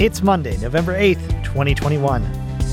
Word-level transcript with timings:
It's 0.00 0.22
Monday, 0.22 0.56
November 0.58 0.96
8th, 0.96 1.42
2021. 1.42 2.22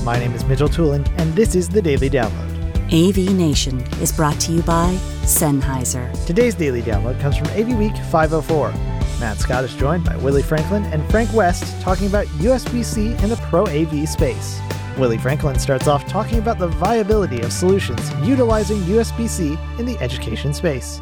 My 0.04 0.16
name 0.16 0.32
is 0.34 0.44
Mitchell 0.44 0.68
Tulin, 0.68 1.04
and 1.18 1.34
this 1.34 1.56
is 1.56 1.68
the 1.68 1.82
Daily 1.82 2.08
Download. 2.08 2.54
AV 2.92 3.34
Nation 3.34 3.80
is 4.00 4.12
brought 4.12 4.38
to 4.42 4.52
you 4.52 4.62
by 4.62 4.94
Sennheiser. 5.22 6.24
Today's 6.24 6.54
Daily 6.54 6.82
Download 6.82 7.20
comes 7.20 7.36
from 7.36 7.48
AV 7.48 7.76
Week 7.76 7.96
504. 8.12 8.70
Matt 9.18 9.38
Scott 9.38 9.64
is 9.64 9.74
joined 9.74 10.04
by 10.04 10.16
Willie 10.18 10.40
Franklin 10.40 10.84
and 10.84 11.04
Frank 11.10 11.32
West 11.32 11.82
talking 11.82 12.06
about 12.06 12.26
USB 12.38 12.84
C 12.84 13.08
in 13.08 13.28
the 13.28 13.40
Pro 13.50 13.66
AV 13.66 14.08
space. 14.08 14.60
Willie 14.96 15.18
Franklin 15.18 15.58
starts 15.58 15.88
off 15.88 16.06
talking 16.06 16.38
about 16.38 16.60
the 16.60 16.68
viability 16.68 17.40
of 17.40 17.52
solutions 17.52 18.08
utilizing 18.22 18.78
USB 18.82 19.28
C 19.28 19.58
in 19.80 19.84
the 19.84 19.98
education 19.98 20.54
space 20.54 21.00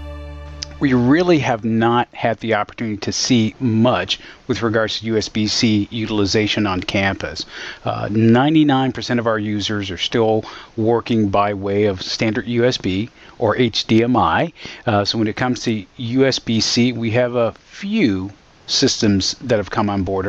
we 0.81 0.93
really 0.93 1.39
have 1.39 1.65
not 1.65 2.09
had 2.13 2.39
the 2.41 2.55
opportunity 2.55 2.97
to 2.97 3.13
see 3.13 3.55
much 3.61 4.19
with 4.47 4.63
regards 4.63 5.01
to 5.01 5.13
USB 5.13 5.49
C 5.49 5.89
utilization 5.91 6.67
on 6.67 6.81
campus. 6.83 7.47
Uh, 7.85 8.09
99% 8.09 9.19
of 9.19 9.27
our 9.27 9.39
users 9.39 9.91
are 9.91 9.99
still 9.99 10.45
working 10.77 11.29
by 11.29 11.55
way 11.55 11.85
of 11.85 12.03
standard 12.03 12.47
USB 12.47 13.09
or 13.39 13.57
HDMI. 13.57 14.53
Uh, 14.87 15.05
so 15.05 15.19
when 15.19 15.29
it 15.29 15.37
comes 15.37 15.61
to 15.61 15.85
USB 15.99 16.63
C, 16.63 16.93
we 16.93 17.11
have 17.13 17.35
a 17.35 17.53
few 17.53 18.31
systems 18.67 19.33
that 19.43 19.57
have 19.59 19.71
come 19.71 19.91
on 19.91 20.03
board, 20.03 20.27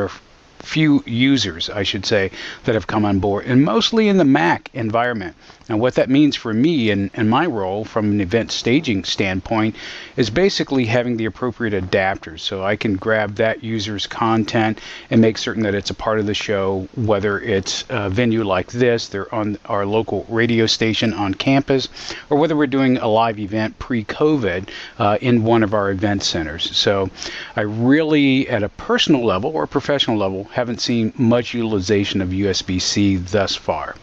few 0.66 1.02
users, 1.06 1.70
I 1.70 1.84
should 1.84 2.04
say, 2.04 2.30
that 2.64 2.74
have 2.74 2.86
come 2.86 3.04
on 3.04 3.20
board, 3.20 3.46
and 3.46 3.64
mostly 3.64 4.08
in 4.08 4.16
the 4.18 4.24
Mac 4.24 4.68
environment. 4.74 5.36
Now, 5.68 5.76
what 5.76 5.94
that 5.94 6.08
means 6.08 6.36
for 6.36 6.52
me 6.52 6.90
and, 6.90 7.10
and 7.14 7.28
my 7.28 7.46
role 7.46 7.84
from 7.84 8.12
an 8.12 8.20
event 8.20 8.52
staging 8.52 9.02
standpoint 9.02 9.74
is 10.16 10.30
basically 10.30 10.84
having 10.84 11.16
the 11.16 11.24
appropriate 11.24 11.74
adapters 11.74 12.40
so 12.40 12.64
I 12.64 12.76
can 12.76 12.94
grab 12.94 13.34
that 13.36 13.64
user's 13.64 14.06
content 14.06 14.80
and 15.10 15.20
make 15.20 15.38
certain 15.38 15.64
that 15.64 15.74
it's 15.74 15.90
a 15.90 15.94
part 15.94 16.20
of 16.20 16.26
the 16.26 16.34
show, 16.34 16.88
whether 16.94 17.40
it's 17.40 17.84
a 17.88 18.08
venue 18.08 18.44
like 18.44 18.70
this, 18.70 19.08
they're 19.08 19.32
on 19.34 19.58
our 19.66 19.84
local 19.84 20.24
radio 20.28 20.66
station 20.66 21.12
on 21.12 21.34
campus, 21.34 21.88
or 22.30 22.38
whether 22.38 22.56
we're 22.56 22.68
doing 22.68 22.98
a 22.98 23.08
live 23.08 23.40
event 23.40 23.76
pre 23.80 24.04
COVID 24.04 24.68
uh, 24.98 25.18
in 25.20 25.42
one 25.42 25.64
of 25.64 25.74
our 25.74 25.90
event 25.90 26.22
centers. 26.22 26.76
So 26.76 27.10
I 27.56 27.62
really, 27.62 28.48
at 28.48 28.62
a 28.62 28.68
personal 28.68 29.24
level 29.24 29.50
or 29.50 29.66
professional 29.66 30.16
level, 30.16 30.44
haven't 30.56 30.80
seen 30.80 31.12
much 31.18 31.52
utilization 31.52 32.22
of 32.22 32.30
USB 32.30 32.80
C 32.80 33.16
thus 33.16 33.54
far. 33.54 33.94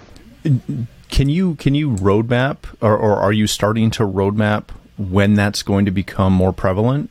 Can 1.09 1.27
you 1.27 1.55
can 1.55 1.73
you 1.73 1.89
roadmap 1.89 2.57
or, 2.79 2.95
or 2.95 3.15
are 3.15 3.33
you 3.33 3.47
starting 3.47 3.89
to 3.91 4.03
roadmap 4.03 4.65
when 4.97 5.33
that's 5.33 5.63
going 5.63 5.85
to 5.85 5.91
become 5.91 6.31
more 6.31 6.53
prevalent? 6.53 7.09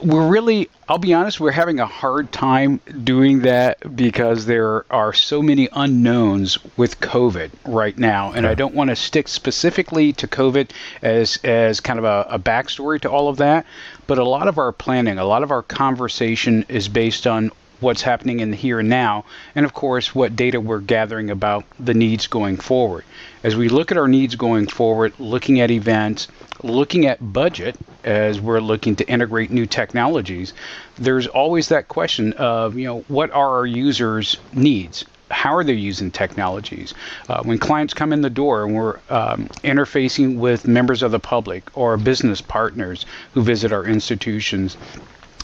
We're 0.00 0.28
really, 0.28 0.70
I'll 0.88 0.96
be 0.96 1.12
honest, 1.12 1.40
we're 1.40 1.50
having 1.50 1.80
a 1.80 1.86
hard 1.86 2.32
time 2.32 2.80
doing 3.02 3.40
that 3.40 3.96
because 3.96 4.46
there 4.46 4.86
are 4.92 5.12
so 5.12 5.42
many 5.42 5.68
unknowns 5.72 6.56
with 6.76 7.00
COVID 7.00 7.50
right 7.66 7.98
now. 7.98 8.30
And 8.30 8.46
I 8.46 8.54
don't 8.54 8.76
want 8.76 8.90
to 8.90 8.96
stick 8.96 9.26
specifically 9.26 10.12
to 10.14 10.28
COVID 10.28 10.70
as, 11.02 11.38
as 11.42 11.80
kind 11.80 11.98
of 11.98 12.04
a, 12.04 12.26
a 12.30 12.38
backstory 12.38 13.00
to 13.00 13.10
all 13.10 13.28
of 13.28 13.38
that. 13.38 13.66
But 14.06 14.18
a 14.18 14.24
lot 14.24 14.46
of 14.46 14.56
our 14.56 14.70
planning, 14.70 15.18
a 15.18 15.24
lot 15.24 15.42
of 15.42 15.50
our 15.50 15.64
conversation 15.64 16.64
is 16.68 16.86
based 16.86 17.26
on 17.26 17.50
what's 17.80 18.02
happening 18.02 18.40
in 18.40 18.50
the 18.50 18.56
here 18.56 18.80
and 18.80 18.88
now, 18.88 19.24
and 19.54 19.64
of 19.64 19.74
course, 19.74 20.14
what 20.14 20.36
data 20.36 20.60
we're 20.60 20.80
gathering 20.80 21.30
about 21.30 21.64
the 21.78 21.94
needs 21.94 22.26
going 22.26 22.56
forward. 22.56 23.04
As 23.42 23.56
we 23.56 23.68
look 23.68 23.92
at 23.92 23.98
our 23.98 24.08
needs 24.08 24.34
going 24.34 24.66
forward, 24.66 25.12
looking 25.18 25.60
at 25.60 25.70
events, 25.70 26.28
looking 26.62 27.06
at 27.06 27.32
budget 27.32 27.76
as 28.04 28.40
we're 28.40 28.60
looking 28.60 28.96
to 28.96 29.08
integrate 29.08 29.50
new 29.50 29.66
technologies, 29.66 30.52
there's 30.96 31.26
always 31.26 31.68
that 31.68 31.88
question 31.88 32.32
of, 32.34 32.76
you 32.76 32.84
know, 32.84 33.00
what 33.08 33.30
are 33.30 33.58
our 33.58 33.66
users' 33.66 34.36
needs? 34.52 35.04
How 35.30 35.54
are 35.54 35.62
they 35.62 35.74
using 35.74 36.10
technologies? 36.10 36.94
Uh, 37.28 37.42
when 37.42 37.58
clients 37.58 37.92
come 37.92 38.12
in 38.12 38.22
the 38.22 38.30
door 38.30 38.64
and 38.64 38.74
we're 38.74 38.98
um, 39.10 39.46
interfacing 39.62 40.38
with 40.38 40.66
members 40.66 41.02
of 41.02 41.10
the 41.10 41.18
public 41.20 41.64
or 41.76 41.96
business 41.98 42.40
partners 42.40 43.04
who 43.34 43.42
visit 43.42 43.70
our 43.70 43.84
institutions, 43.84 44.76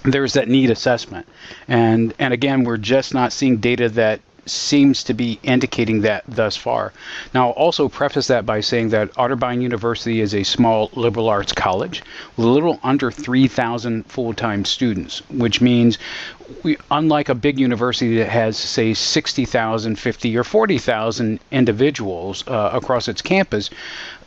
there's 0.04 0.34
that 0.34 0.48
need 0.48 0.70
assessment. 0.70 1.26
And 1.68 2.14
and 2.18 2.32
again, 2.32 2.64
we're 2.64 2.76
just 2.76 3.14
not 3.14 3.32
seeing 3.32 3.58
data 3.58 3.88
that 3.90 4.20
seems 4.46 5.02
to 5.04 5.14
be 5.14 5.38
indicating 5.42 6.02
that 6.02 6.22
thus 6.28 6.56
far. 6.56 6.92
Now, 7.32 7.46
I'll 7.48 7.52
also 7.52 7.88
preface 7.88 8.26
that 8.26 8.44
by 8.44 8.60
saying 8.60 8.90
that 8.90 9.12
Otterbein 9.14 9.62
University 9.62 10.20
is 10.20 10.34
a 10.34 10.42
small 10.42 10.90
liberal 10.94 11.28
arts 11.28 11.52
college 11.52 12.02
with 12.36 12.46
a 12.46 12.50
little 12.50 12.78
under 12.82 13.10
3,000 13.10 14.04
full 14.06 14.34
time 14.34 14.64
students, 14.64 15.22
which 15.30 15.60
means 15.60 15.98
we, 16.62 16.76
unlike 16.90 17.30
a 17.30 17.34
big 17.34 17.58
university 17.58 18.18
that 18.18 18.28
has, 18.28 18.58
say, 18.58 18.92
60,000, 18.92 19.98
50, 19.98 20.36
or 20.36 20.44
40,000 20.44 21.40
individuals 21.50 22.44
uh, 22.46 22.70
across 22.72 23.08
its 23.08 23.22
campus, 23.22 23.70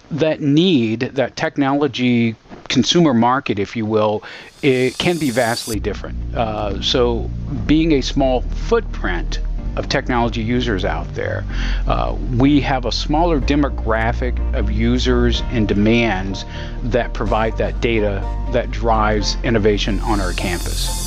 that 0.10 0.42
need, 0.42 1.02
that 1.02 1.36
technology 1.36 2.36
consumer 2.68 3.14
market, 3.14 3.60
if 3.60 3.76
you 3.76 3.86
will, 3.86 4.24
it 4.62 4.98
can 4.98 5.18
be 5.18 5.30
vastly 5.30 5.80
different. 5.80 6.18
Uh, 6.36 6.82
so, 6.82 7.30
being 7.66 7.94
a 7.94 8.02
small 8.02 8.42
footprint 8.42 9.40
of 9.76 9.88
technology 9.88 10.42
users 10.42 10.84
out 10.84 11.12
there, 11.14 11.46
uh, 11.88 12.16
we 12.36 12.60
have 12.60 12.86
a 12.86 12.92
smaller 12.92 13.40
demographic 13.40 14.38
of 14.56 14.72
users 14.72 15.42
and 15.52 15.68
demands 15.68 16.46
that 16.84 17.14
provide 17.14 17.56
that 17.58 17.80
data 17.80 18.22
that 18.52 18.72
drives 18.72 19.38
innovation 19.44 20.00
on 20.02 20.20
our 20.20 20.34
campus. 20.34 21.07